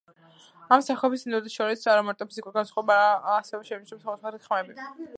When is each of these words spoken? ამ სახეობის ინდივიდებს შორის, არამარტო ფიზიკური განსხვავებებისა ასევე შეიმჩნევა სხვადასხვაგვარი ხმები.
ამ 0.75 0.83
სახეობის 0.85 1.25
ინდივიდებს 1.27 1.59
შორის, 1.59 1.85
არამარტო 1.95 2.29
ფიზიკური 2.31 2.57
განსხვავებებისა 2.57 3.37
ასევე 3.45 3.71
შეიმჩნევა 3.73 4.05
სხვადასხვაგვარი 4.05 4.47
ხმები. 4.51 5.09